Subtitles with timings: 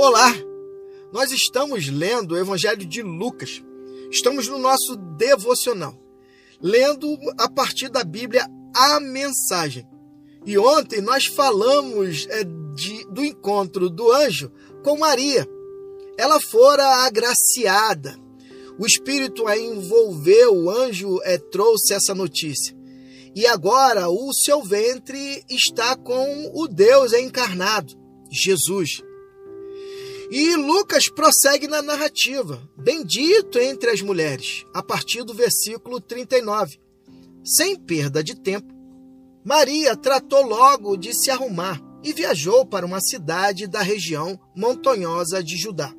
[0.00, 0.32] Olá!
[1.12, 3.60] Nós estamos lendo o Evangelho de Lucas.
[4.12, 5.92] Estamos no nosso devocional,
[6.62, 9.84] lendo a partir da Bíblia a mensagem.
[10.46, 12.44] E ontem nós falamos é,
[12.76, 14.52] de, do encontro do anjo
[14.84, 15.44] com Maria.
[16.16, 18.16] Ela fora agraciada.
[18.78, 22.72] O Espírito a envolveu, o anjo é, trouxe essa notícia.
[23.34, 27.94] E agora o seu ventre está com o Deus encarnado,
[28.30, 29.02] Jesus.
[30.30, 36.78] E Lucas prossegue na narrativa, bendito entre as mulheres, a partir do versículo 39.
[37.42, 38.74] Sem perda de tempo,
[39.42, 45.56] Maria tratou logo de se arrumar e viajou para uma cidade da região montanhosa de
[45.56, 45.94] Judá.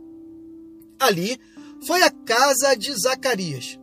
[0.99, 1.39] Ali
[1.85, 3.79] foi a casa de Zacarias.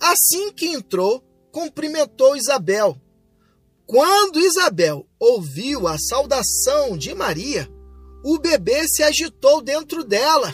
[0.00, 1.22] Assim que entrou,
[1.52, 2.96] cumprimentou Isabel.
[3.86, 7.68] Quando Isabel ouviu a saudação de Maria,
[8.24, 10.50] o bebê se agitou dentro dela.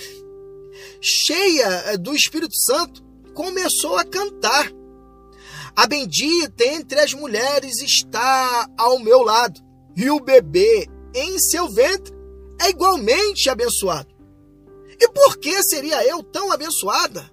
[1.01, 4.71] Cheia eh, do Espírito Santo, começou a cantar.
[5.77, 9.61] A bendita entre as mulheres está ao meu lado,
[9.97, 12.13] e o bebê em seu ventre
[12.61, 14.13] é igualmente abençoado.
[14.99, 17.31] E por que seria eu tão abençoada?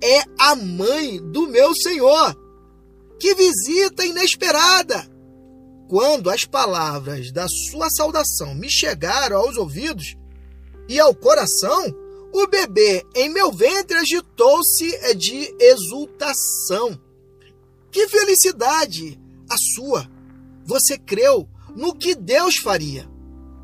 [0.00, 2.36] É a mãe do meu Senhor.
[3.18, 5.17] Que visita inesperada!
[5.88, 10.16] Quando as palavras da sua saudação me chegaram aos ouvidos
[10.86, 11.82] e ao coração,
[12.32, 17.00] o bebê em meu ventre agitou-se de exultação.
[17.90, 20.06] Que felicidade a sua!
[20.66, 23.08] Você creu no que Deus faria.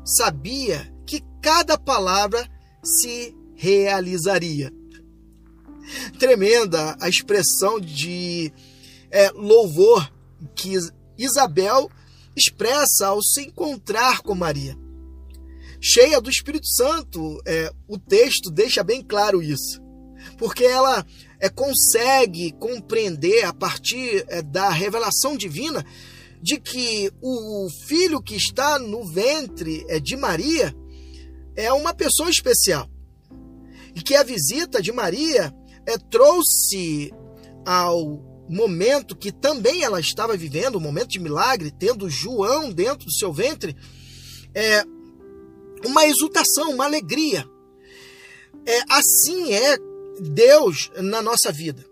[0.03, 2.49] Sabia que cada palavra
[2.83, 4.73] se realizaria.
[6.17, 8.51] Tremenda a expressão de
[9.11, 10.11] é, louvor
[10.55, 10.73] que
[11.15, 11.87] Isabel
[12.35, 14.77] expressa ao se encontrar com Maria.
[15.79, 19.81] Cheia do Espírito Santo, é, o texto deixa bem claro isso,
[20.37, 21.05] porque ela
[21.39, 25.85] é, consegue compreender a partir é, da revelação divina
[26.41, 30.75] de que o filho que está no ventre é, de Maria
[31.55, 32.89] é uma pessoa especial
[33.95, 35.53] e que a visita de Maria
[35.87, 37.11] é, trouxe
[37.65, 43.11] ao momento que também ela estava vivendo, um momento de milagre, tendo João dentro do
[43.11, 43.75] seu ventre,
[44.53, 44.83] é
[45.85, 47.47] uma exultação, uma alegria.
[48.65, 49.77] É, assim é
[50.19, 51.85] Deus na nossa vida.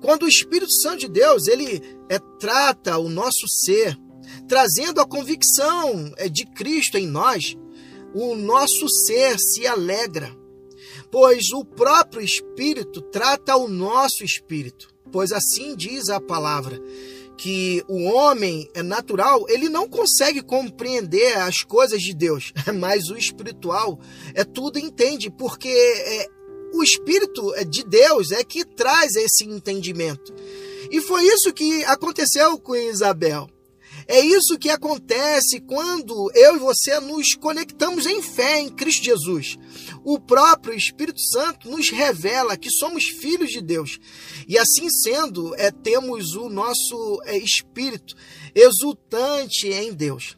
[0.00, 3.96] Quando o Espírito Santo de Deus ele é, trata o nosso ser,
[4.48, 7.56] trazendo a convicção é, de Cristo em nós,
[8.14, 10.36] o nosso ser se alegra,
[11.10, 16.80] pois o próprio Espírito trata o nosso espírito pois assim diz a palavra
[17.36, 23.16] que o homem é natural, ele não consegue compreender as coisas de Deus, mas o
[23.16, 23.98] espiritual
[24.34, 26.28] é tudo entende, porque é,
[26.72, 30.32] o espírito de Deus é que traz esse entendimento.
[30.90, 33.48] E foi isso que aconteceu com Isabel.
[34.06, 39.58] É isso que acontece quando eu e você nos conectamos em fé em Cristo Jesus.
[40.04, 43.98] O próprio Espírito Santo nos revela que somos filhos de Deus.
[44.48, 48.14] E assim sendo, é, temos o nosso é, espírito
[48.54, 50.36] exultante em Deus.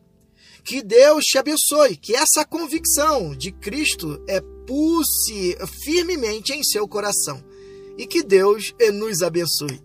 [0.63, 7.45] Que Deus te abençoe, que essa convicção de Cristo é pulse firmemente em seu coração.
[7.99, 9.84] E que Deus é, nos abençoe.